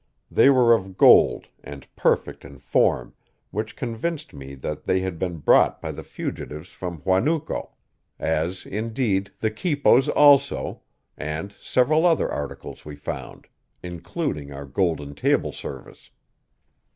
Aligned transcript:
They 0.31 0.49
were 0.49 0.73
of 0.73 0.97
gold 0.97 1.45
and 1.63 1.85
perfect 1.95 2.43
in 2.43 2.57
form, 2.57 3.13
which 3.51 3.75
convinced 3.75 4.33
me 4.33 4.55
that 4.55 4.85
they 4.85 5.01
had 5.01 5.19
been 5.19 5.37
brought 5.37 5.79
by 5.79 5.91
the 5.91 6.01
fugitives 6.01 6.69
from 6.69 7.01
Huanuco, 7.01 7.69
as, 8.17 8.65
indeed, 8.65 9.29
the 9.41 9.51
quipos 9.51 10.09
also, 10.09 10.81
and 11.19 11.53
several 11.59 12.07
other 12.07 12.31
articles 12.31 12.83
we 12.83 12.95
found, 12.95 13.45
including 13.83 14.51
our 14.51 14.65
golden 14.65 15.13
table 15.13 15.51
service. 15.51 16.09